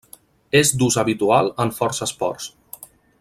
És 0.59 0.71
d'ús 0.79 0.97
habitual 1.01 1.53
en 1.67 1.75
força 1.81 2.07
esports. 2.09 2.51